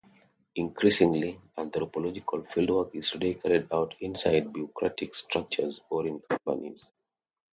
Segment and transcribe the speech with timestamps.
[0.55, 6.91] Increasingly, anthropological fieldwork is today carried out inside bureaucratic structures or in companies.